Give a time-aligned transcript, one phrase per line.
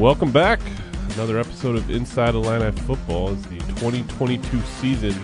[0.00, 0.60] Welcome back.
[1.12, 5.14] Another episode of Inside Illini Football as the 2022 season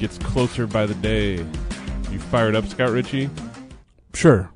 [0.00, 1.34] gets closer by the day.
[2.10, 3.30] You fired up, Scott Richey?
[4.12, 4.50] Sure.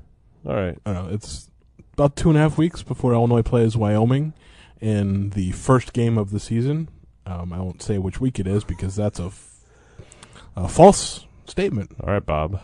[0.45, 0.77] All right.
[0.85, 1.13] I don't know.
[1.13, 1.49] It's
[1.93, 4.33] about two and a half weeks before Illinois plays Wyoming
[4.81, 6.89] in the first game of the season.
[7.25, 9.61] Um, I won't say which week it is because that's a, f-
[10.57, 11.95] a false statement.
[12.03, 12.59] All right, Bob.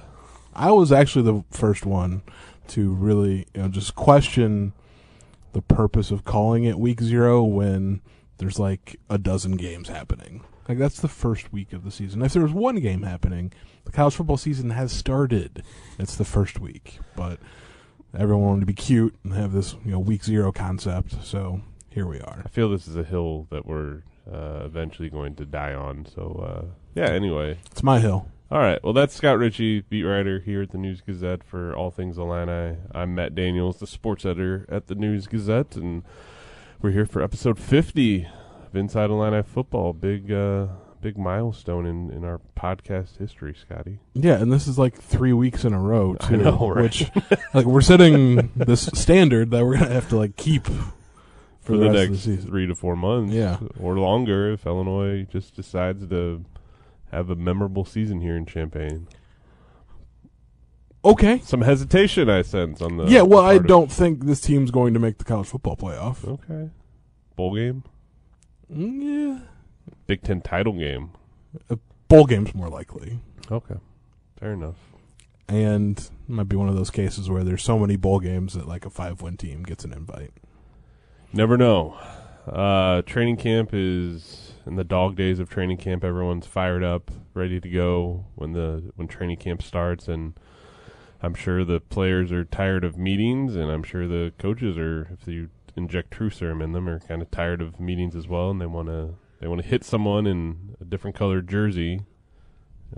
[0.53, 2.21] I was actually the first one
[2.67, 4.73] to really, you know, just question
[5.55, 8.01] the purpose of calling it week zero when
[8.39, 10.43] there's like a dozen games happening.
[10.67, 12.21] Like that's the first week of the season.
[12.21, 13.53] If there was one game happening,
[13.85, 15.63] the college football season has started.
[15.97, 17.39] It's the first week, but
[18.13, 21.23] everyone wanted to be cute and have this, you know, week zero concept.
[21.23, 22.41] So here we are.
[22.43, 26.05] I feel this is a hill that we're uh, eventually going to die on.
[26.13, 27.59] So, uh, yeah, anyway.
[27.71, 28.29] It's my hill.
[28.51, 28.81] All right.
[28.83, 32.77] Well, that's Scott Richey, beat writer here at the News Gazette for all things Illini.
[32.93, 36.03] I'm Matt Daniels, the sports editor at the News Gazette, and
[36.81, 38.27] we're here for episode 50
[38.67, 39.93] of Inside Illini Football.
[39.93, 40.67] Big, uh,
[41.01, 43.97] big milestone in, in our podcast history, Scotty.
[44.13, 46.37] Yeah, and this is like three weeks in a row too.
[46.37, 46.83] know, right?
[46.83, 47.09] Which,
[47.55, 50.93] like, we're setting this standard that we're gonna have to like keep for,
[51.61, 53.57] For, the, the, next the three to four months, Yeah.
[53.79, 56.45] or longer, if Illinois just decides to
[57.15, 59.07] have a memorable season here in Champaign.
[61.03, 61.39] Okay.
[61.39, 63.21] Some hesitation I sense on the yeah.
[63.21, 66.27] Well, I of- don't think this team's going to make the college football playoff.
[66.27, 66.69] Okay,
[67.35, 67.83] bowl game,
[68.73, 69.43] Mm,
[70.07, 71.11] Big Ten title game.
[71.69, 71.77] yeah.
[72.07, 73.19] Bowl game's more likely,
[73.51, 73.75] Okay,
[74.39, 74.75] fair enough.
[75.47, 78.67] and it might be one of those cases where there's so many bowl games that
[78.67, 80.31] like a five-win team gets an invite.
[81.33, 81.95] Never know.
[82.47, 86.03] Uh, training camp is in the dog days of training camp.
[86.03, 90.33] Everyone's fired up, ready to go when the when training camp starts, and
[91.21, 95.27] I'm sure the players are tired of meetings, and I'm sure the coaches are, if
[95.27, 98.59] you inject true serum in them, are kind of tired of meetings as well, and
[98.61, 102.01] they want to they want to hit someone in a different colored jersey.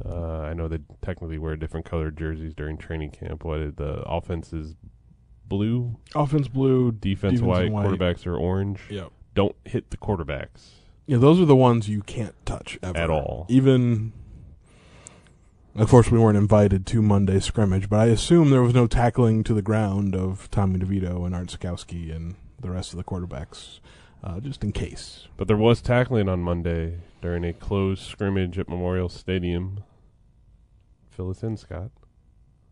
[0.05, 3.43] Uh, I know they technically wear different colored jerseys during training camp.
[3.43, 4.75] What the offense is
[5.47, 7.85] blue, Offense blue, defense, Defense white, white.
[7.87, 9.11] quarterbacks are orange Yep.
[9.33, 10.76] don't hit the quarterbacks.
[11.07, 13.45] Yeah, those are the ones you can't touch ever At all.
[13.49, 14.11] Even,
[15.75, 19.43] of course, we weren't invited to Monday's scrimmage, but I assume there was no tackling
[19.45, 23.79] to the ground of Tommy DeVito and Art Sitkowski and the rest of the quarterbacks,
[24.21, 25.27] uh, just in case.
[25.37, 29.83] But there was tackling on Monday during a closed scrimmage at Memorial Stadium.
[31.09, 31.91] Fill us in, Scott.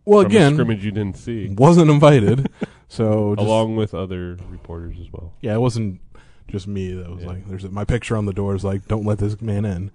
[0.03, 2.49] Well, From a again, scrimmage you didn't see, wasn't invited,
[2.89, 5.33] so just, along with other reporters as well.
[5.41, 5.99] yeah, it wasn't
[6.47, 7.29] just me that was Yeah.
[7.29, 9.91] like, there's my picture on the door is like, don't let this man in.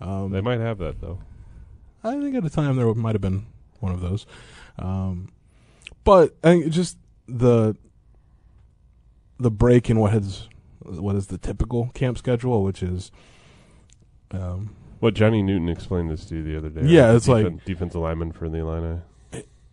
[0.00, 1.18] Um, They might have that though.
[2.04, 3.46] I think at the time there might have been
[3.80, 4.26] one of those.
[4.78, 5.28] Um,
[6.04, 7.76] but I think just the
[9.38, 10.48] the break in what has
[10.80, 13.10] what is the typical camp schedule, which is
[14.30, 16.82] um, What Johnny Newton explained this to you the other day.
[16.86, 17.14] Yeah, right?
[17.16, 19.00] it's like- Defen- defensive lineman for the Illini.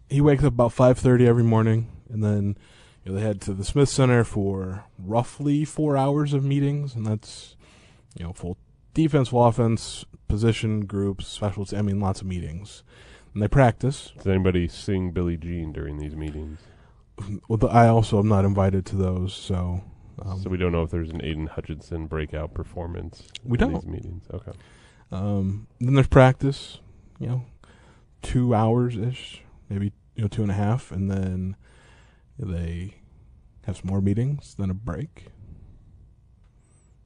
[0.09, 2.57] he wakes up about five thirty every morning, and then
[3.03, 7.05] you know, they head to the Smith Center for roughly four hours of meetings, and
[7.05, 7.55] that's
[8.17, 8.57] you know full
[8.93, 11.73] defense, full offense, position groups, specialties.
[11.77, 12.83] I mean, lots of meetings,
[13.33, 14.11] and they practice.
[14.17, 16.59] Does anybody sing Billie Jean during these meetings?
[17.47, 19.83] Well, the, I also am not invited to those, so
[20.21, 23.27] um, so we don't know if there's an Aidan Hutchinson breakout performance.
[23.43, 23.73] We in don't.
[23.73, 24.23] these meetings.
[24.33, 24.51] Okay.
[25.11, 26.79] Um, then there's practice,
[27.19, 27.45] you know,
[28.21, 31.55] two hours ish, maybe you know two and a half, and then
[32.37, 32.95] they
[33.65, 35.27] have some more meetings, then a break,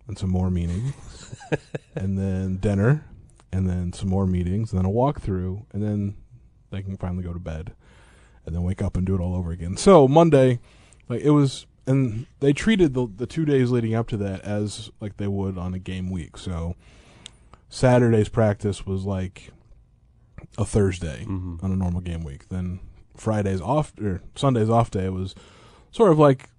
[0.07, 0.93] and some more meetings,
[1.95, 3.05] and then dinner,
[3.51, 6.15] and then some more meetings, and then a walkthrough, and then
[6.71, 7.73] they can finally go to bed,
[8.45, 9.77] and then wake up and do it all over again.
[9.77, 10.59] So Monday,
[11.09, 14.89] like it was, and they treated the the two days leading up to that as
[14.99, 16.37] like they would on a game week.
[16.37, 16.75] So
[17.69, 19.51] Saturday's practice was like
[20.57, 22.49] a Thursday hmm on a normal game week.
[22.49, 22.79] Then
[23.17, 25.35] Friday's off or Sunday's off day was
[25.91, 26.49] sort of like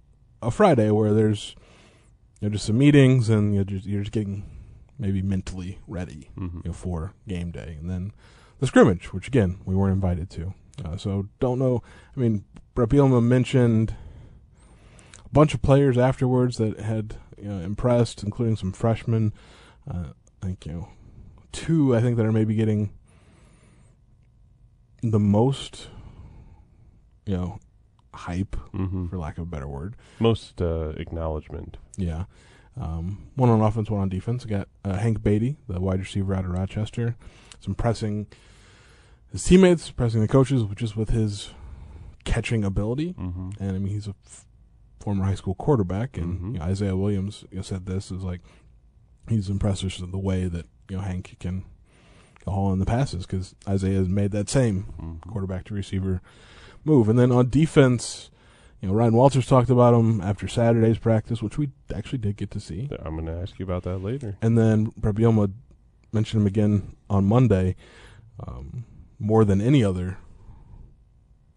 [0.41, 1.55] a Friday where there's
[2.39, 4.45] you know just some meetings and you're just, you're just getting
[4.97, 8.11] maybe mentally ready hmm you know, for game day, and then
[8.59, 10.53] the scrimmage, which again we weren't invited to.
[10.83, 11.83] Uh, so don't know.
[12.15, 13.95] I mean, Brett Bielema mentioned
[15.25, 19.33] a bunch of players afterwards that had you know, impressed, including some freshmen.
[19.89, 20.09] Uh,
[20.41, 20.89] I think you know
[21.51, 21.95] two.
[21.95, 22.91] I think that are maybe getting
[25.01, 25.87] the most
[27.29, 27.59] you know
[28.13, 29.95] hype, hmm for lack of a better word.
[30.19, 31.77] Most uh, acknowledgement.
[31.95, 32.23] Yeah.
[32.79, 34.45] Um, one on offense, one on defense.
[34.45, 37.15] I got uh, Hank Beatty, the wide receiver out of Rochester.
[37.59, 38.27] Some pressing
[39.31, 41.51] his teammates, pressing the coaches, just with his
[42.23, 43.11] catching ability.
[43.11, 44.45] hmm And I mean, he's a f-
[44.99, 46.53] former high school quarterback, and Mhm.
[46.53, 48.41] you know, Isaiah Williams you know, said this is like
[49.27, 51.65] he's impressed with the way that you know Hank can
[52.47, 55.21] haul in the passes because Isaiah has made that same Mhm.
[55.29, 56.21] quarterback to receiver
[56.83, 57.09] move.
[57.09, 58.29] And then on defense,
[58.81, 62.51] you know, Ryan Walters talked about him after Saturday's practice, which we actually did get
[62.51, 62.89] to see.
[63.03, 64.37] I'm going to ask you about that later.
[64.41, 65.51] And then Prebioma
[66.11, 67.75] mentioned him again on Monday,
[68.45, 68.85] um,
[69.19, 70.17] more than any other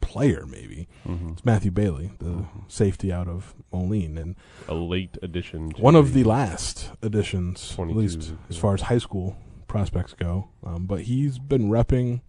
[0.00, 0.88] player, maybe.
[1.04, 4.36] hmm It's Matthew Bailey, the safety out of Moline, and
[4.68, 5.70] A late addition.
[5.70, 9.36] To one of the last additions, at least as far as high school
[9.68, 10.48] prospects go.
[10.66, 12.20] Um, but he's been repping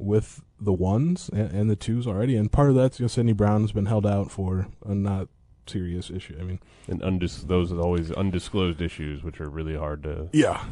[0.00, 3.32] with the ones and, and the twos already, and part of that's you know Sydney
[3.32, 5.28] Brown's been held out for a not
[5.66, 6.36] serious issue.
[6.40, 6.58] I mean,
[6.88, 10.28] and undis- those are always undisclosed issues, which are really hard to.
[10.32, 10.64] yeah,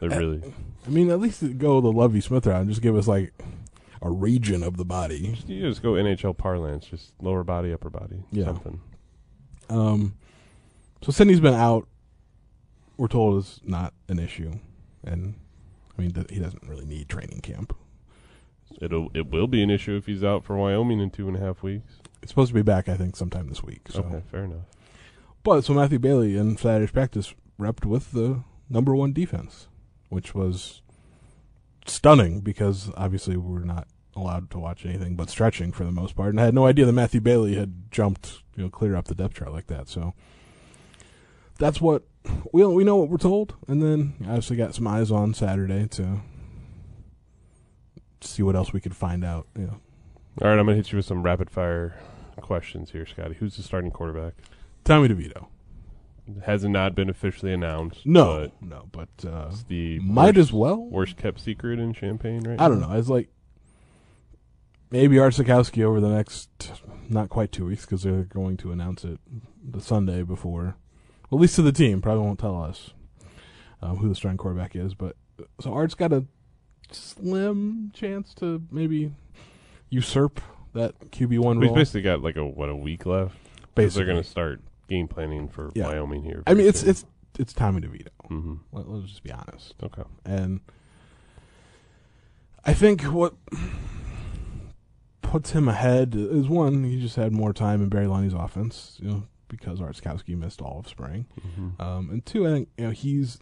[0.00, 0.54] They're Uh, really.
[0.86, 3.32] I mean at least go the Lovie Smith route and just give us like
[4.00, 5.36] a region of the body.
[5.46, 8.44] You just go NHL parlance, just lower body, upper body, Yeah.
[8.46, 8.80] something.
[9.68, 10.14] Um,
[11.02, 11.88] so Sydney's been out.
[12.96, 14.52] We're told is not an issue,
[15.04, 15.34] and
[15.98, 17.76] I mean th- he doesn't really need training camp.
[18.80, 21.40] It'll it will be an issue if he's out for Wyoming in two and a
[21.40, 21.94] half weeks.
[22.22, 23.88] It's supposed to be back, I think, sometime this week.
[23.90, 24.00] So.
[24.00, 24.64] Okay, fair enough.
[25.42, 29.68] But so Matthew Bailey in Saturday's practice repped with the number one defense,
[30.08, 30.82] which was
[31.86, 36.30] stunning because obviously we're not allowed to watch anything but stretching for the most part,
[36.30, 39.14] and I had no idea that Matthew Bailey had jumped you know clear up the
[39.14, 39.88] depth chart like that.
[39.88, 40.14] So
[41.58, 42.04] that's what
[42.52, 45.86] we we know what we're told, and then I obviously got some eyes on Saturday
[45.88, 46.20] to
[48.20, 49.46] see what else we could find out.
[49.56, 49.80] Know,
[50.42, 51.98] All right, I'm gonna hit you with some rapid fire
[52.40, 53.34] questions here, Scotty.
[53.34, 54.34] Who's the starting quarterback?
[54.84, 55.46] Tommy DeVito.
[56.44, 58.04] Has it not been officially announced.
[58.04, 60.76] No, no, but uh, the might worst, as well.
[60.76, 62.88] worst kept secret in Champaign, right I don't now.
[62.88, 62.98] know.
[62.98, 63.28] It's like
[64.90, 66.50] maybe Art Sitkowski over the next
[67.08, 69.18] not quite two weeks because they're going to announce it
[69.66, 70.76] the Sunday before.
[71.30, 72.90] Well, at least to the team, probably won't tell us
[73.80, 74.94] um, who the starting quarterback is.
[74.94, 75.16] But
[75.60, 76.26] so Art's got a
[76.94, 79.12] slim chance to maybe
[79.90, 80.40] usurp
[80.74, 81.76] that QB one We've role.
[81.76, 83.34] basically got like a what a week left.
[83.34, 85.86] 'Cause Basically, they're gonna start game planning for Yeah.
[85.88, 86.42] Wyoming here.
[86.46, 87.04] I mean, it's it's
[87.38, 88.08] it's Tommy DeVito.
[88.28, 89.74] hmm Let, let's just be honest.
[89.82, 90.02] okay.
[90.24, 90.60] And
[92.64, 93.34] I think what
[95.22, 99.08] puts him ahead is one, he just had more time in Barry Lunney's offense, you
[99.08, 101.26] know, because Artskowski missed all of spring.
[101.56, 103.38] hmm Um, and two, I think, you know, he's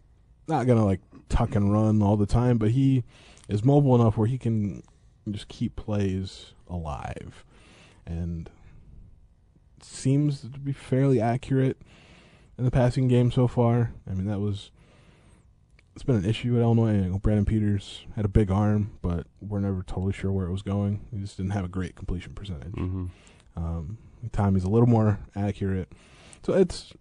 [0.48, 3.04] not going to like tuck and run all the time, but he
[3.48, 4.82] is mobile enough where he can
[5.30, 7.44] just keep plays alive.
[8.06, 8.48] And
[9.82, 11.78] seems to be fairly accurate
[12.58, 13.92] in the passing game so far.
[14.08, 14.70] I mean, that was
[15.94, 16.92] it's been an issue at Illinois.
[16.94, 20.52] You know, Brandon Peters had a big arm, but we're never totally sure where it
[20.52, 21.06] was going.
[21.10, 22.74] He just didn't have a great completion percentage.
[22.74, 23.06] hmm
[23.56, 23.98] Um,
[24.32, 25.90] Tommy's a little more accurate,
[26.44, 26.92] so it's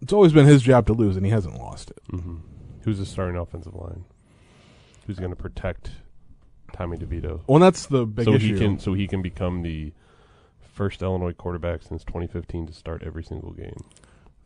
[0.00, 2.00] it's always been his job to lose, and he hasn't lost it.
[2.10, 2.36] hmm
[2.84, 4.04] Who's the starting offensive line?
[5.06, 5.90] Who's going to protect
[6.72, 7.40] Tommy DeVito?
[7.46, 8.54] Well, that's the big so issue.
[8.54, 9.92] he can so he can become the
[10.60, 13.84] first Illinois quarterback since 2015 to start every single game.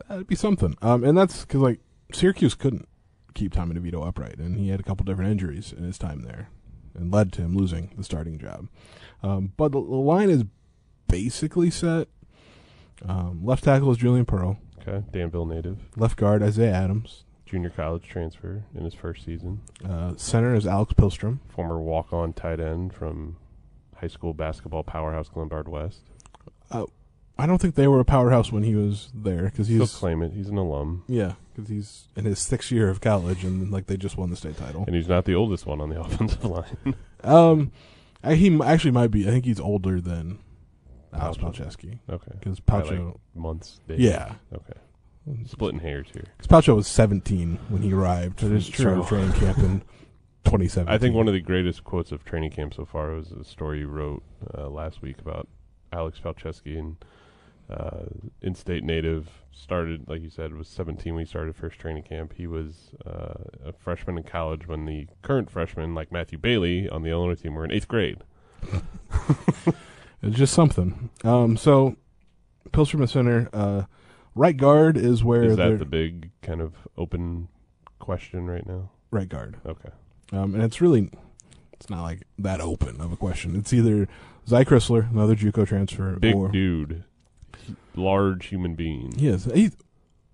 [0.08, 0.76] That'd be something.
[0.82, 1.80] Um, and that's because like
[2.12, 2.88] Syracuse couldn't
[3.34, 6.50] keep Tommy DeVito upright, and he had a couple different injuries in his time there,
[6.94, 8.68] and led to him losing the starting job.
[9.22, 10.44] Um, but the, the line is
[11.08, 12.08] basically set.
[13.06, 14.58] Um, left tackle is Julian Pearl.
[14.80, 17.24] Okay, Danville native, Left guard Isaiah Adams.
[17.48, 19.60] Junior college transfer in his first season.
[19.84, 21.38] Uh, center is Alex Pihlstrom.
[21.48, 23.36] Former walk-on tight end from
[23.96, 26.02] high school basketball powerhouse Glenbard West.
[27.40, 30.22] I don't think they were a powerhouse when he was there because He'll he's claim
[30.22, 30.32] it.
[30.32, 33.96] He's an alum, yeah because he's in his sixth year of college and like they
[33.96, 34.82] just won the state title.
[34.88, 36.94] and he's not the oldest one on the offensive line.
[37.22, 37.70] Um,
[38.24, 39.26] I, he m- actually might be.
[39.28, 40.38] I think he's older than
[41.12, 41.64] Alex Palcho.
[41.64, 43.06] Palczewski okay, because By, Palcho.
[43.06, 43.80] like, months.
[43.86, 44.00] Days.
[44.00, 44.78] yeah, Okay,
[45.46, 46.24] splitting hairs here.
[46.36, 48.40] because Palcho was 17 when he arrived.
[48.40, 49.04] That is Started true.
[49.04, 49.80] Training camp in
[50.44, 50.92] 2017.
[50.92, 53.80] I think one of the greatest quotes of training camp so far was a story
[53.80, 54.22] you wrote
[54.56, 55.48] uh, last week about
[55.92, 56.96] Alex Palczewski and
[57.70, 58.06] uh,
[58.42, 59.28] in-state native.
[59.52, 62.32] Started like you said was 17 when he started first training camp.
[62.36, 63.34] He was uh,
[63.66, 67.54] a freshman in college when the current freshman, like Matthew Bailey on the Illinois team,
[67.56, 68.18] were in eighth grade.
[70.22, 71.10] it's just something.
[71.24, 71.96] Um, so
[72.70, 73.48] Pihlstrom center.
[73.52, 73.82] Uh,
[74.38, 77.48] right guard is where Is that the big kind of open
[77.98, 78.90] question right now?
[79.10, 79.56] right guard.
[79.66, 79.88] Okay.
[80.32, 81.10] Um, and it's really,
[81.72, 83.56] it's not like that open of a question.
[83.56, 84.06] It's either
[84.46, 87.04] Zy Crisler, another JUCO transfer, Big or dude,
[87.96, 89.12] large human being.
[89.18, 89.70] he is he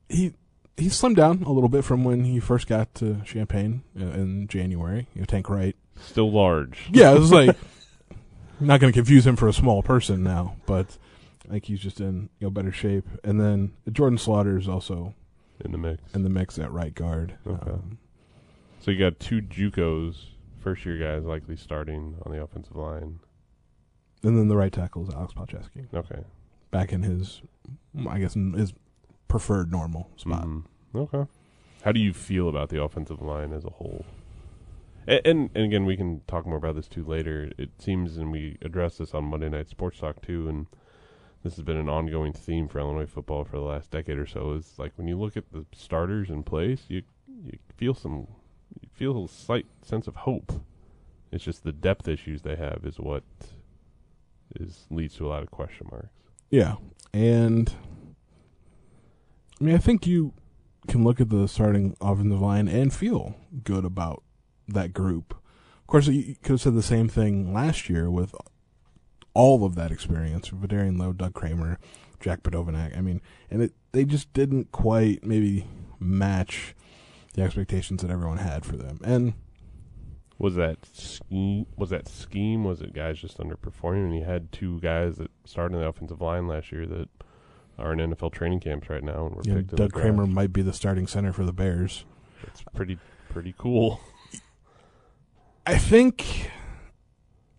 [0.09, 0.35] he
[0.77, 4.49] he slimmed down a little bit from when he first got to Champaign uh, in
[4.49, 5.07] January.
[5.15, 5.77] You know, Tank Wright.
[6.01, 6.89] Still large.
[6.91, 7.57] Yeah, it was like
[8.61, 10.99] I'm not going to confuse him for a small person now, but
[11.47, 13.07] I think he's just in you know better shape.
[13.23, 15.15] And then Jordan Slaughter is also
[15.65, 16.15] in the mix.
[16.15, 17.35] in the mix at right guard.
[17.47, 17.71] Okay.
[17.71, 17.99] Um,
[18.81, 20.27] So you got two JUCOs,
[20.61, 23.21] first year guys likely starting on the offensive line.
[24.23, 26.25] and then the right tackle is Alex Palczewski, Okay.
[26.71, 27.43] back in his,
[28.09, 28.73] I guess, his
[29.29, 30.45] preferred normal spot.
[30.47, 30.65] Mhm.
[30.95, 31.31] Okay.
[31.83, 34.05] How do you feel about the offensive line as a whole?
[35.07, 37.53] And, and and again, we can talk more about this too later.
[37.59, 40.67] It seems, and we addressed this on Monday Night Sports Talk too, and
[41.45, 44.53] this has been an ongoing theme for Illinois football for the last decade or so.
[44.53, 47.03] Is like when you look at the starters in place, you
[47.45, 48.27] you feel some,
[48.81, 50.53] you feel a slight sense of hope.
[51.31, 53.25] It's just the depth issues they have is what
[54.57, 56.09] is leads to a lot of question marks.
[56.51, 56.77] Yeah,
[57.13, 57.73] and
[59.61, 60.33] I mean, I think you
[60.89, 64.23] can look at the starting offensive line and feel good about
[64.67, 65.35] that group.
[65.35, 68.35] Of course, you could have said the same thing last year with
[69.35, 71.79] all of that experience: Vederian Lowe, Doug Kramer,
[72.21, 72.97] Jack Badovinac.
[72.97, 75.67] I mean, and it they just didn't quite maybe
[76.01, 76.75] match
[77.35, 79.01] the expectations that everyone had for them.
[79.05, 79.35] And
[80.39, 81.67] Was that scheme?
[81.77, 82.65] Was that scheme?
[82.65, 84.05] Was it guys just underperforming?
[84.05, 87.09] And you had two guys that started in the offensive line last year that
[87.79, 89.75] are in NFL training camps right now, and were picked.
[89.75, 89.93] Doug.
[89.93, 92.05] Kramer might be the starting center for the Bears.
[92.47, 92.99] It's pretty
[93.31, 94.01] pretty cool.
[95.67, 96.51] I think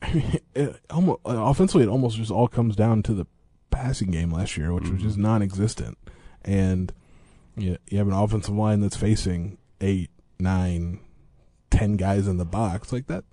[0.08, 3.26] I mean, it almost, offensively, it almost just all comes down to the
[3.72, 5.04] passing game last year, which was Mhm.
[5.04, 5.98] just non-existent.
[6.44, 6.94] And
[7.58, 10.10] you, you have an offensive line that's facing eight,
[10.40, 11.00] nine,
[11.72, 13.24] ten guys in the box like that.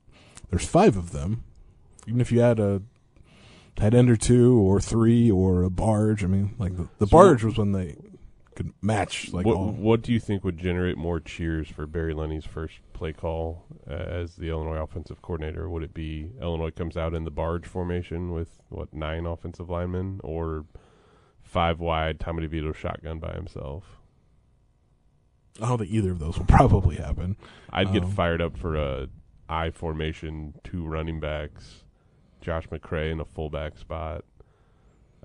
[0.51, 1.45] There's five of them.
[2.07, 2.83] Even if you had a
[3.77, 7.11] tight end or two or three or a barge, I mean, like the, the So-
[7.11, 7.97] barge was when they
[8.55, 9.71] could match like what, all.
[9.73, 13.93] what do you think would generate more cheers for Barry Lunney's first play call uh,
[13.93, 15.69] as the Illinois offensive coordinator?
[15.69, 20.21] Would it be Illinois comes out in the barge formation with what nine offensive linemen,
[20.23, 20.65] or
[21.43, 23.99] five wide, Tommy DeVito shotgun by himself?
[25.61, 27.37] I don't think either of those will probably happen.
[27.71, 29.09] I'd get Um, fired up for a
[29.49, 31.85] I formation, two running backs,
[32.41, 34.25] Josh McCray in a fullback spot,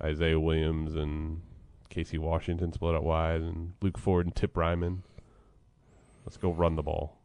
[0.02, 1.40] Isaiah Williams and
[1.88, 4.98] Casey Washington split out wide, and Luke Ford and Tip Reiman.
[6.24, 7.16] Let's go run the ball.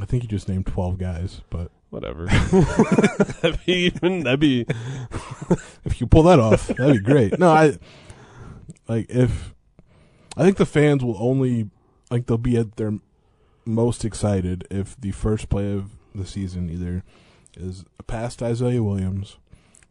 [0.00, 2.26] I think you just named twelve guys, but Whatever.
[3.42, 4.22] that'd be even.
[4.22, 4.60] That'd be.
[5.84, 7.38] if you pull that off, that'd be great.
[7.38, 7.78] No, I
[8.88, 9.54] like if
[10.36, 11.68] I think the fans will only
[12.10, 12.98] like they'll be at their
[13.64, 17.02] most excited if the first play of the season either
[17.56, 19.38] is a pass to Isaiah Williams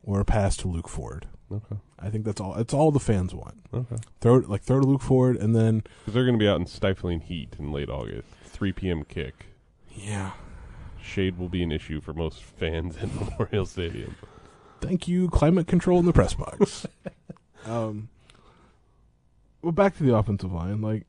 [0.01, 1.27] or a pass to Luke Ford.
[1.51, 1.77] Okay.
[2.01, 2.53] I think that's all.
[2.53, 3.60] That's all the fans want.
[3.74, 3.98] Okay.
[4.22, 6.60] Throw it like throw to Luke Ford, and then Because they're going to be out
[6.60, 8.27] in stifling heat in late August.
[8.46, 9.03] 3 p.m.
[9.03, 9.46] kick.
[9.96, 10.32] yeah,
[11.01, 14.15] Shade will be an issue for most fans in Memorial Stadium.
[14.82, 16.86] thank you, climate control in the press box.
[17.65, 18.10] um,
[19.62, 20.82] well, back to the offensive line.
[20.82, 21.06] Like,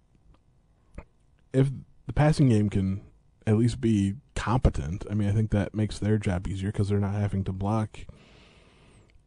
[1.53, 1.71] if
[2.07, 3.01] the passing game can
[3.47, 6.99] at least be competent, I mean, I think that makes their job easier because they're
[7.01, 8.01] not having to block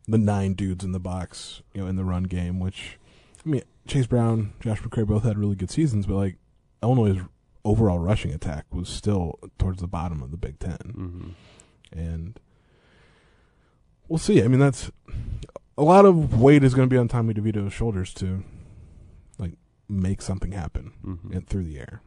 [0.08, 2.60] the nine dudes in the box, you know, in the run game.
[2.60, 2.98] Which,
[3.46, 6.38] I mean, Chase Brown, Josh McCray both had really good seasons, but like
[6.82, 7.22] Illinois'
[7.66, 11.30] overall rushing attack was still towards the bottom of the Big 10 hmm
[11.94, 12.40] and
[14.08, 14.42] we'll see.
[14.44, 14.90] I mean, that's
[15.78, 18.44] a lot of weight is going to be on Tommy DeVito's shoulders to
[19.38, 19.54] like
[19.88, 22.02] make something happen hmm in, through the air.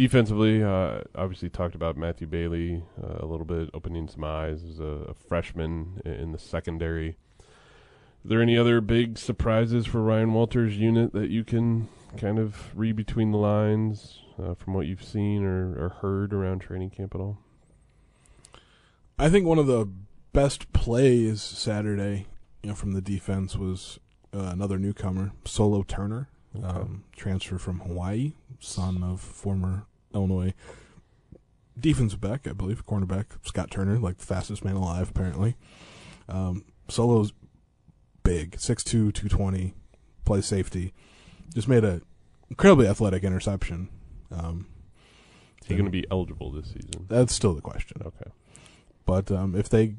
[0.00, 4.80] Defensively, uh, obviously talked about Matthew Bailey uh, a little bit, opening some eyes as
[4.80, 7.18] a, a freshman in the secondary.
[7.40, 12.74] Are there any other big surprises for Ryan Walters' unit that you can kind of
[12.74, 17.14] read between the lines uh, from what you've seen or, or heard around training camp
[17.14, 17.36] at all?
[19.18, 19.86] I think one of the
[20.32, 22.26] best plays Saturday,
[22.62, 24.00] you know, from the defense was
[24.32, 26.66] uh, another newcomer, Solo Turner, Okay.
[26.66, 30.54] um, transfer from Hawaii, son of former Illinois
[31.78, 35.56] defensive back, I believe, cornerback Scott Turner, like the fastest man alive, apparently.
[36.28, 37.32] Um, Solo's
[38.22, 39.74] big, 6'2", 220,
[40.24, 40.92] plays safety.
[41.54, 42.02] Just made a
[42.48, 43.88] incredibly athletic interception.
[44.30, 44.66] Um,
[45.62, 47.06] Is he going to be eligible this season?
[47.08, 48.02] that's still the question.
[48.04, 48.30] Okay.
[49.06, 49.96] But um, if they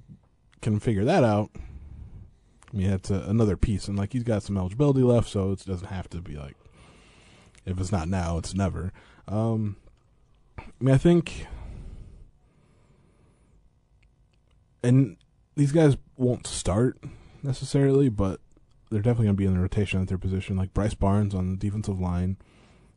[0.61, 1.49] can figure that out,
[2.73, 3.87] I mean, that's a, another piece.
[3.87, 6.55] And like he's got some eligibility left, so it doesn't have to be like
[7.65, 8.91] if it's not now, it's never.
[9.27, 9.77] Um,
[10.65, 11.47] I mean, I think,
[14.83, 15.17] and
[15.55, 16.97] these guys won't start
[17.43, 18.39] necessarily, but
[18.89, 20.57] they're definitely going to be in the rotation at their position.
[20.57, 22.37] Like Bryce Barnes on the defensive line,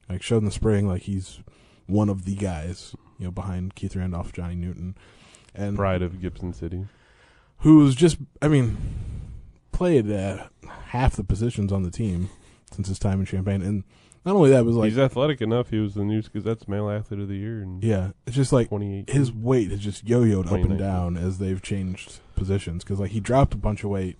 [0.08, 1.40] like showed in the spring, like he's
[1.86, 4.96] one of the guys, you know, behind Keith Randolph, Johnny Newton,
[5.54, 6.86] and Pride of Gibson City.
[7.58, 8.76] who's just, I mean,
[9.72, 10.48] played uh,
[10.88, 12.30] half the positions on the team
[12.72, 13.62] since his time in Champaign.
[13.62, 13.84] And
[14.24, 15.70] not only that, was like He's athletic enough.
[15.70, 18.68] He was the News Gazette's male athlete of the year in yeah, it's just like
[18.68, 19.14] 2018.
[19.14, 23.20] his weight has just yo-yoed up and down as they've changed positions because like he
[23.20, 24.16] dropped a bunch of weight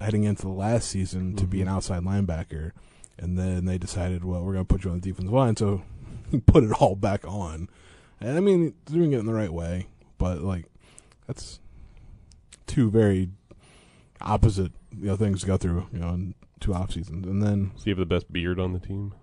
[0.00, 1.72] heading into the last season to be an Mhm.
[1.72, 2.72] outside linebacker,
[3.18, 5.82] and then they decided, well, we're gonna put you on the defensive line, so
[6.30, 7.68] he put it all back on.
[8.20, 10.64] And I mean, doing it in the right way, but like
[11.26, 11.60] that's
[12.66, 13.28] two very
[14.20, 17.70] opposite you know things to go through you know in two off seasons, and then
[17.74, 19.14] Does he have the best beard on the team?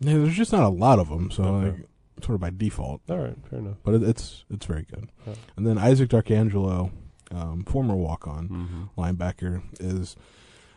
[0.00, 1.66] yeah, there's just not a lot of them, so Okay.
[1.70, 1.88] like
[2.22, 3.00] sort of by default.
[3.08, 3.76] All right, fair enough.
[3.84, 5.08] but it, it's it's very good.
[5.26, 5.34] Yeah.
[5.56, 6.90] And then Isaac Darkangelo,
[7.30, 9.00] um, former walk on Mm-hmm.
[9.00, 10.16] linebacker, is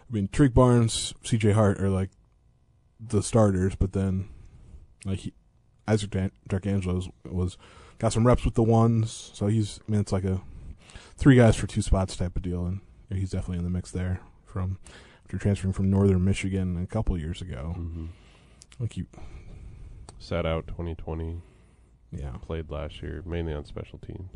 [0.10, 1.52] I mean Tarique Barnes, C.J.
[1.52, 2.10] Hart are like
[3.00, 4.30] the starters, but then
[5.06, 5.34] like he,
[5.88, 6.32] Isaac Dan-
[7.26, 7.58] was
[8.00, 10.42] got some reps with the ones, so he's I mean it's like a
[11.18, 14.22] three guys for two spots type of deal, and he's definitely in the mix there
[14.46, 14.78] from
[15.28, 17.76] after transferring from Northern Michigan a couple years ago.
[17.78, 18.06] Mm-hmm.
[18.80, 19.08] Like you,
[20.20, 21.42] Sat out 2020.
[22.14, 24.32] yeah, Played last year, mainly on special teams.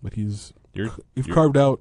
[0.00, 1.80] but he's You're you've you're- carved out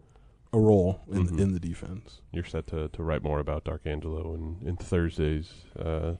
[0.52, 1.40] a role in Mhm.
[1.40, 2.22] in the defense.
[2.32, 6.16] you're set to, to write more about Darkangelo in, in Thursday's uh,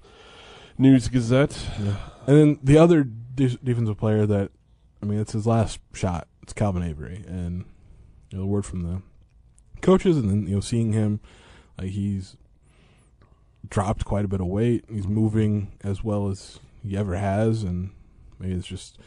[0.78, 1.58] News Gazette.
[1.82, 1.96] Yeah.
[2.28, 4.52] And then the other de- defensive player that,
[5.02, 6.28] I mean, it's his last shot.
[6.44, 7.66] It's Calvin Avery, and
[8.30, 9.02] you know, the word from the
[9.82, 11.20] coaches, and then you know, seeing him,
[11.86, 12.36] he's
[13.70, 14.86] dropped quite a bit of weight.
[14.90, 17.92] He's moving as well as he ever has, and
[18.40, 18.98] maybe it's just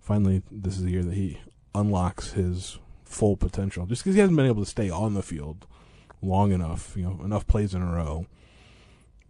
[0.00, 1.38] finally this is the year that he
[1.74, 3.86] unlocks his full potential.
[3.86, 5.66] Just because he hasn't been able to stay on the field
[6.22, 8.26] long enough, you know, enough plays in a row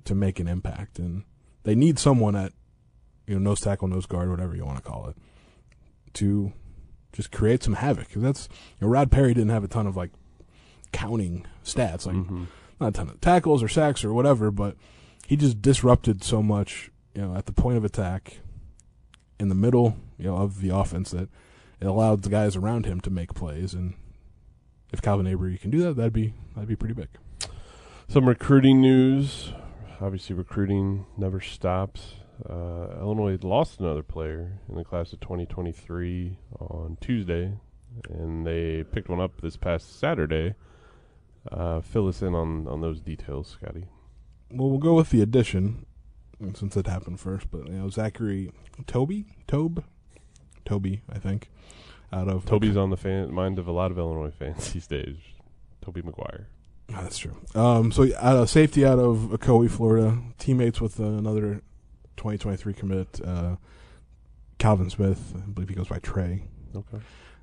[0.04, 1.24] to make an impact, and
[1.64, 2.52] they need someone at
[3.26, 5.16] you know nose tackle, nose guard, whatever you want to call it,
[6.14, 6.52] to
[7.12, 8.06] just create some havoc.
[8.08, 8.48] Because that's
[8.80, 10.12] you know Rod Perry didn't have a ton of like
[10.92, 12.46] counting stats, like Mhm.
[12.80, 14.76] Not a ton of tackles or sacks or whatever, but
[15.26, 18.38] he just disrupted so much, you know, at the point of attack,
[19.38, 21.28] in the middle, you know, of the offense that
[21.80, 23.74] it allowed the guys around him to make plays.
[23.74, 23.94] And
[24.92, 27.08] if Calvin Avery can do that, that'd be that'd be pretty big.
[28.08, 29.52] Some recruiting news.
[30.00, 32.14] Obviously, recruiting never stops.
[32.48, 37.52] Uh, Illinois lost another player in the class of 2023 on Tuesday,
[38.10, 40.54] and they picked one up this past Saturday.
[41.50, 43.86] Uh, fill us in on, on those details, Scotty.
[44.50, 45.86] Well, we'll go with the addition
[46.54, 47.50] since it happened first.
[47.50, 48.52] But you know, Zachary
[48.86, 49.84] Toby, Tobe,
[50.64, 51.50] Toby, I think,
[52.12, 55.16] out of Toby's on the fan, mind of a lot of Illinois fans these days.
[55.82, 56.48] Tobey Maguire.
[56.90, 57.36] Oh, that's true.
[57.54, 61.62] Um, so out of safety out of Ocoee, Florida, teammates with uh, another
[62.16, 63.56] 2023 commit, uh,
[64.58, 65.34] Calvin Smith.
[65.36, 66.44] I believe he goes by Trey.
[66.74, 66.98] Okay.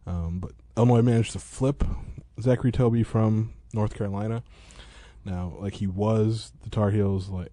[0.05, 1.83] Um, but Illinois managed to flip
[2.41, 4.43] Zachary Toby from North Carolina.
[5.25, 7.51] Now, like he was the Tar Heels, like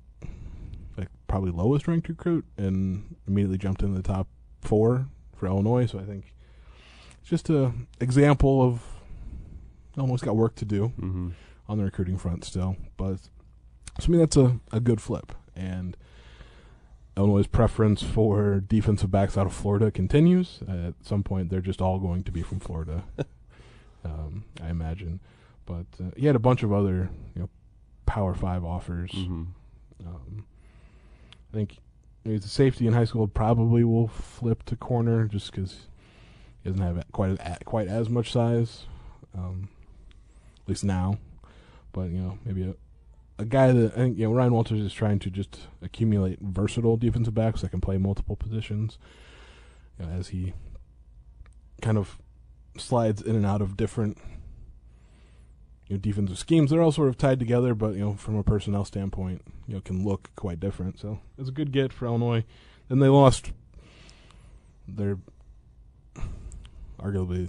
[0.97, 4.29] like probably lowest ranked recruit, and immediately jumped into the top
[4.61, 5.87] four for Illinois.
[5.87, 6.35] So I think
[7.21, 8.83] it's just a example of
[9.99, 11.29] almost got work to do Mm-hmm.
[11.69, 12.77] on the recruiting front still.
[12.97, 13.19] But
[14.01, 15.33] to me, that's a, a good flip.
[15.55, 15.97] And
[17.17, 20.61] Illinois' preference for defensive backs out of Florida continues.
[20.69, 23.05] at some point, they're just all going to be from Florida,
[24.05, 25.21] um, I imagine.
[25.71, 27.49] But uh, he had a bunch of other, you know,
[28.05, 29.13] Power Five offers.
[29.13, 29.45] Mm-hmm.
[30.05, 30.45] Um,
[31.53, 31.77] I think
[32.25, 33.29] he's a safety in high school.
[33.29, 35.87] Probably will flip to corner just because
[36.63, 38.87] he doesn't have quite as, quite as much size,
[39.33, 39.69] um,
[40.65, 41.19] at least now.
[41.93, 42.75] But you know, maybe a
[43.41, 46.97] a guy that I think you know Ryan Walters is trying to just accumulate versatile
[46.97, 48.99] defensive backs that can play multiple positions.
[50.01, 50.53] You know, as he
[51.81, 52.19] kind of
[52.77, 54.19] slides in and out of different
[55.91, 56.71] you know, defensive schemes.
[56.71, 59.81] They're all sort of tied together, but you know, from a personnel standpoint, you know,
[59.83, 60.99] can look quite different.
[60.99, 62.45] So it's a good get for Illinois.
[62.89, 63.53] Then they lost
[64.89, 65.19] their
[66.99, 67.49] arguably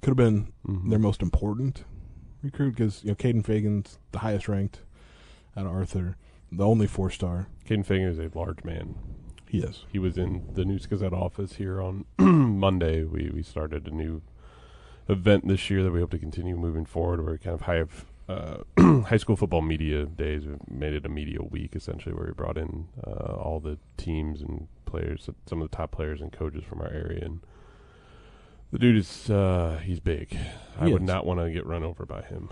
[0.00, 0.90] could have been Mm-hmm.
[0.90, 1.84] their most important
[2.42, 4.82] recruit because you know Caden Fagan's the highest ranked
[5.56, 6.16] out of Arthur,
[6.52, 8.94] the only four star Caden Fagan is a large man.
[9.48, 9.86] he is.
[9.90, 13.02] He was in the News Gazette office here on Monday.
[13.04, 14.20] We we started a new
[15.08, 17.22] event this year that we hope to continue moving forward.
[17.22, 18.58] Where we kind of have uh,
[19.06, 20.46] high school football media days.
[20.46, 24.40] We made it a media week essentially, where we brought in uh, all the teams
[24.42, 27.24] and players, some of the top players and coaches from our area.
[27.24, 27.40] And
[28.72, 30.36] the dude is uh, he's big.
[30.78, 32.50] I He would not want to get run over by him,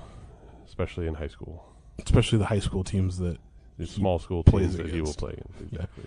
[0.67, 1.67] especially in high school.
[1.99, 3.39] Especially the high school teams that
[3.77, 5.53] There's He small school plays teams that he will play against.
[5.61, 5.67] Yeah.
[5.81, 6.05] Exactly.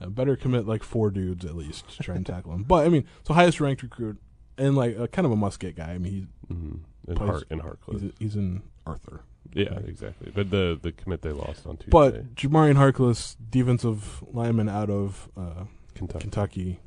[0.00, 2.62] uh, better commit like four dudes at least to try and tackle him.
[2.62, 4.18] But I mean, so highest ranked recruit
[4.58, 5.92] and like a, kind of a musket guy.
[5.92, 6.76] I mean, hmm
[7.08, 8.00] In Plays- heart in he's Hartcliffe.
[8.02, 9.20] he's, he's in Arthur.
[9.52, 10.30] Yeah, exactly.
[10.34, 15.28] But the the commit they lost on Tuesday, But Jamarian Harkless, defensive lineman out of
[15.36, 16.20] uh, Kentucky.
[16.22, 16.80] Kentucky,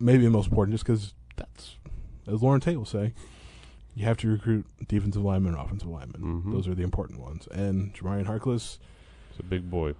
[0.00, 1.76] maybe the most important, just because that's,
[2.26, 3.12] as Lauren Tate will say,
[3.94, 6.42] you have to recruit defensive linemen and offensive linemen.
[6.44, 6.52] Mhm.
[6.52, 7.46] Those are the important ones.
[7.48, 8.78] And Jamarian Harkless,
[9.30, 9.94] It's a big boy.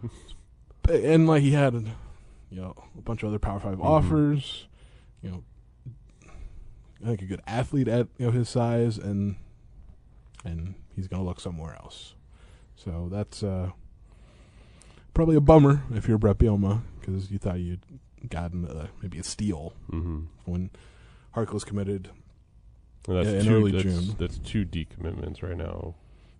[0.88, 3.84] and like he had, you know, a bunch of other Power 5 Mhm.
[3.84, 4.66] offers.
[5.22, 5.44] You know,
[7.02, 9.36] I think a good athlete at you know his size, and
[10.44, 12.14] and he's going to look somewhere else.
[12.76, 13.70] So that's uh,
[15.14, 17.80] probably a bummer if you're Brett Bielema because you thought you'd
[18.28, 20.70] gotten uh, maybe a steal hmm when
[21.34, 22.10] Harkless committed.
[23.06, 24.16] that's in two, early that's, June.
[24.18, 25.94] That's two decommitments right now.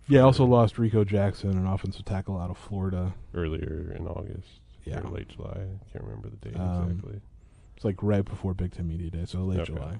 [0.09, 3.13] Yeah, also lost Rico Jackson, an offensive tackle out of Florida.
[3.33, 4.61] earlier in August.
[4.85, 5.01] Yeah.
[5.01, 5.49] or late July.
[5.51, 7.21] I can't remember the date Um, exactly.
[7.75, 9.73] It's like right before Big Ten Media Day, so late Okay.
[9.73, 9.99] July.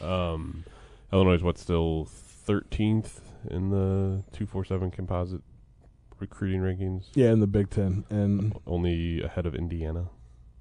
[0.00, 0.64] Um,
[1.12, 5.42] Illinois is what still thirteenth in the two four seven composite
[6.18, 7.04] recruiting rankings.
[7.14, 10.08] Yeah, in the Big Ten, and Only ahead of Indiana.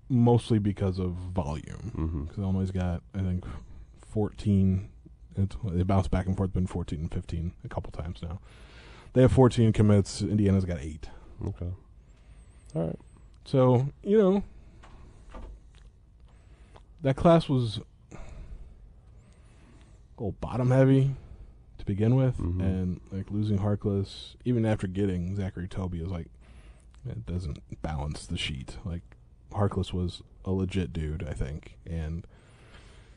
[0.10, 1.92] mostly because of volume.
[1.96, 2.24] Mm-hmm.
[2.26, 3.46] Because Illinois got, I think,
[4.12, 4.90] 14.
[5.36, 8.40] It, they bounced back and forth, been 14 and 15 a couple times now.
[9.14, 10.22] They have 14 commits.
[10.22, 11.08] Indiana's got eight.
[11.44, 11.70] Okay.
[12.76, 13.00] All right.
[13.46, 14.44] So, you know,
[17.02, 17.80] that class was
[20.18, 21.16] little bottom heavy
[21.78, 22.38] to begin with.
[22.38, 22.62] Mhm.
[22.62, 26.28] And, like, losing Harkless, even after getting Zachary Toby, is like,
[27.08, 28.78] it doesn't balance the sheet.
[28.86, 29.02] Like,
[29.52, 31.78] Harkless was a legit dude, I think.
[31.86, 32.26] And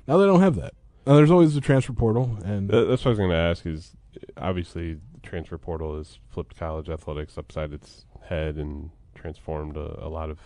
[0.06, 0.74] now they don't have that.
[1.06, 2.38] Now, there's always the transfer portal.
[2.44, 3.64] And That- That's what I was going to ask.
[3.66, 3.96] Is
[4.36, 10.08] obviously the transfer portal has flipped college athletics upside its head and transformed a, a
[10.08, 10.40] lot of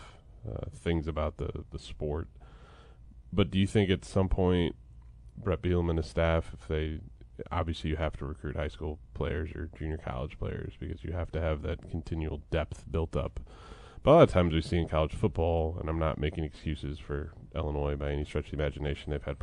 [0.49, 2.29] uh, things about the the sport.
[3.33, 4.75] But do you think at some point
[5.42, 7.00] Brett Bielema and his staff, if they
[7.50, 11.31] obviously you have to recruit high school players or junior college players because you have
[11.33, 13.40] to have that continual depth built up.
[14.03, 16.98] But a lot of times we see in college football, and I'm not making excuses
[16.98, 19.11] for Illinois by any stretch of the imagination.
[19.11, 19.37] They've had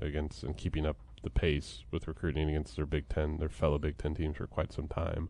[0.00, 3.98] against and keeping up the pace with recruiting against their Big Ten, their fellow Big
[3.98, 5.28] Ten teams for quite some time.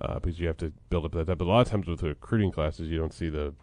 [0.00, 1.38] Uh, because you have to build up that depth.
[1.38, 3.54] But a lot of times with recruiting classes, you don't see the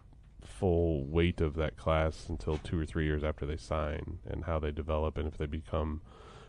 [0.46, 4.58] full weight of that class until two or three years after they sign and how
[4.58, 6.00] they develop and if they become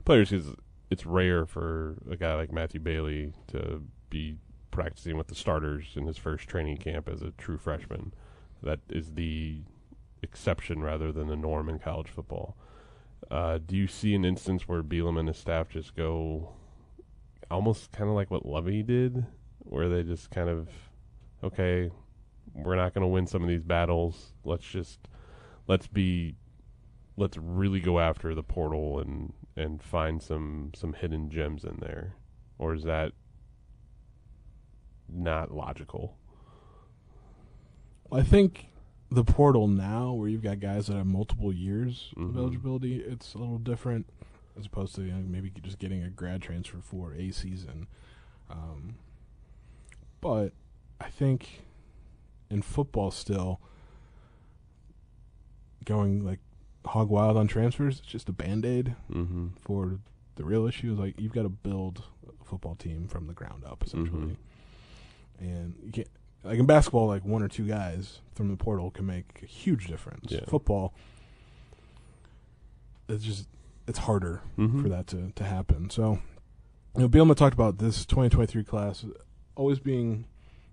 [0.06, 0.30] players.
[0.30, 0.56] Because
[0.90, 4.38] it's rare for a guy like Matthew Bailey to be
[4.72, 8.14] practicing with the starters in his first training camp as a true freshman.
[8.64, 9.62] That is the
[10.22, 12.56] exception rather than the norm in college football.
[13.30, 16.54] Uh, do you see an instance where Bielema and his staff just go
[17.50, 19.26] almost kind of like what Lovie did,
[19.60, 20.70] where they just kind of,
[21.44, 21.90] okay,
[22.58, 24.34] we're not going to win some of these battles.
[24.44, 25.00] Let's just
[25.68, 26.36] let's be
[27.16, 32.16] let's really go after the portal and and find some some hidden gems in there,
[32.58, 33.12] or is that
[35.10, 36.18] not logical?
[38.12, 38.68] I think
[39.10, 42.30] the portal now, where you've got guys that have multiple years Mhm.
[42.30, 44.10] of eligibility, it's a little different
[44.58, 47.88] as opposed to you know, maybe just getting a grad transfer for a season.
[48.50, 48.96] Um,
[50.20, 50.52] but
[51.00, 51.64] I think
[52.50, 53.60] in football, still
[55.86, 56.40] going like
[56.86, 59.48] hog wild on transfers, it's just a band aid Mm-hmm.
[59.62, 60.00] for
[60.36, 60.94] the real issue.
[60.94, 64.38] Is like you've got to build a football team from the ground up, essentially.
[65.40, 66.08] And you can't
[66.44, 69.88] like in basketball, like one or two guys from the portal can make a huge
[69.88, 70.32] difference.
[70.32, 70.42] Yeah.
[70.48, 70.94] Football,
[73.10, 73.48] it's just
[73.88, 74.82] it's harder Mm-hmm.
[74.84, 75.90] for that to, to happen.
[75.90, 76.20] So,
[76.96, 79.06] you know, Bielema talked about this 2023 class
[79.56, 80.26] always being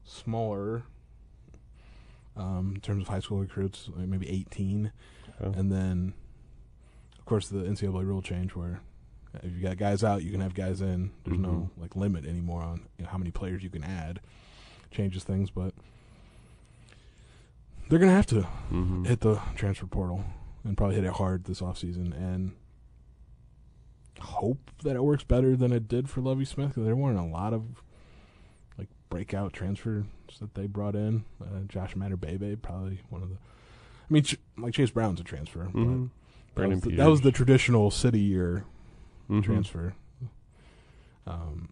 [0.05, 0.83] smaller
[2.37, 4.93] um, in terms of high school recruits, like maybe 18,
[5.43, 5.59] Okay.
[5.59, 6.15] and then
[7.19, 8.81] of course the NCAA rule change where
[9.43, 11.11] if you got guys out, you can have guys in.
[11.25, 14.21] There's no like limit anymore on you know, how many players you can add.
[14.93, 15.75] Changes things, but
[17.89, 18.43] they're gonna have to
[18.73, 19.05] Mm-hmm.
[19.05, 20.25] hit the transfer portal
[20.65, 22.53] and probably hit it hard this offseason and
[24.21, 27.25] hope that it works better than it did for Lovie Smith because there weren't a
[27.25, 27.83] lot of
[29.15, 30.05] breakout transfers
[30.41, 31.25] that they brought in.
[31.41, 33.37] Uh, Josh Imatorbhebhe, probably one of the.
[33.37, 36.07] I mean, Ch- like Chase Brown's a transfer, Mm-hmm.
[36.57, 38.65] that was, the, that was the traditional city year
[39.31, 39.41] Mm-hmm.
[39.43, 39.95] transfer.
[41.27, 41.69] Um,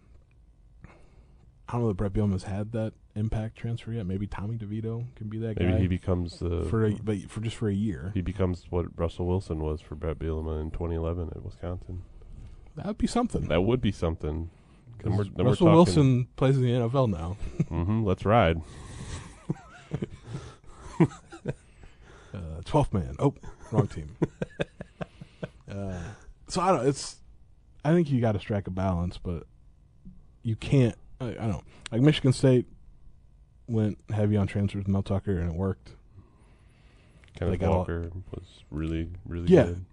[1.67, 4.05] I don't know that Brett Bielema's had that impact transfer yet.
[4.05, 7.41] Maybe Tommy DeVito can be that Maybe guy he becomes the for a, but for
[7.41, 8.11] just for a year.
[8.13, 12.03] he becomes what Russell Wilson was for Brett Bielema in 2011 at Wisconsin.
[12.75, 13.47] That would be something.
[13.49, 14.49] That would be something.
[15.01, 17.37] Then we're- then we're Russell Wilson plays in the NFL now.
[17.69, 18.61] hmm Let's ride.
[22.33, 23.15] Uh, Twelfth man.
[23.19, 23.35] Oh,
[23.71, 24.15] wrong team.
[25.71, 25.99] uh,
[26.47, 26.87] so I don't.
[26.87, 27.17] It's.
[27.85, 29.43] I think you got to strike a balance, but
[30.41, 30.95] you can't.
[31.21, 31.63] I, I don't know.
[31.91, 32.65] Like Michigan State
[33.67, 35.91] went heavy on transfers with Mel Tucker, and it worked.
[37.37, 39.65] Kenneth They all- Walker was really, really Yeah.
[39.65, 39.85] good.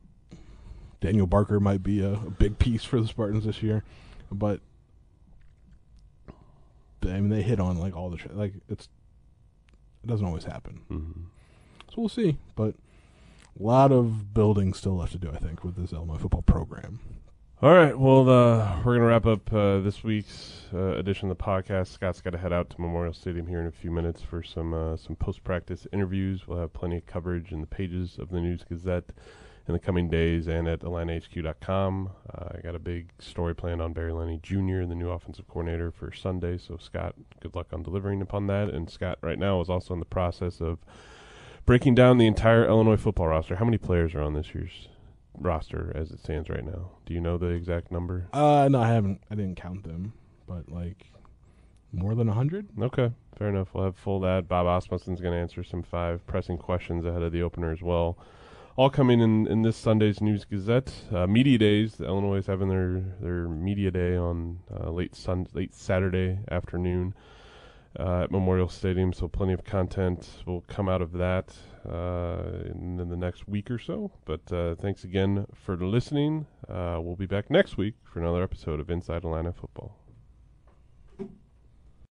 [1.02, 3.84] Daniel Barker might be a, a big piece for the Spartans this year,
[4.32, 4.60] but
[7.04, 8.88] I mean they hit on like all the tra- like it's
[10.02, 10.80] it doesn't always happen.
[10.88, 11.10] hmm
[11.88, 12.74] So we'll see, but
[13.58, 15.30] a lot of building still left to do.
[15.30, 17.00] I think with this Illinois football program.
[17.62, 17.98] All right.
[17.98, 21.88] Well, uh, we're going to wrap up uh, this week's uh, edition of the podcast.
[21.88, 24.72] Scott's got to head out to Memorial Stadium here in a few minutes for some
[24.72, 26.48] uh, some post practice interviews.
[26.48, 29.10] We'll have plenty of coverage in the pages of the News Gazette
[29.70, 32.10] in the coming days and at IlliniHQ.com.
[32.28, 35.92] Uh, I got a big story planned on Barry Lunney Jr., the new offensive coordinator,
[35.92, 36.58] for Sunday.
[36.58, 38.68] So, Scott, good luck on delivering upon that.
[38.70, 40.78] And Scott, right now, is also in the process of
[41.66, 43.56] breaking down the entire Illinois football roster.
[43.56, 44.88] How many players are on this year's
[45.38, 46.90] roster as it stands right now?
[47.06, 48.26] Do you know the exact number?
[48.32, 49.22] Uh, no, I haven't.
[49.30, 50.14] I didn't count them,
[50.48, 51.12] but like
[51.92, 52.66] more than a hundred.
[52.80, 53.68] Okay, fair enough.
[53.72, 54.48] We'll have full that.
[54.48, 58.18] Bob Asmussen's going to answer some five pressing questions ahead of the opener as well.
[58.80, 60.90] All coming in, in this Sunday's News Gazette.
[61.12, 61.96] Uh, media days.
[61.96, 67.12] The Illinois is having their, their media day on uh, late sun late Saturday afternoon
[67.98, 69.12] uh, at Memorial Stadium.
[69.12, 71.52] So plenty of content will come out of that
[71.86, 74.12] uh, in, in the next week or so.
[74.24, 76.46] But uh, thanks again for listening.
[76.66, 79.99] Uh, we'll be back next week for another episode of Inside Illini Football.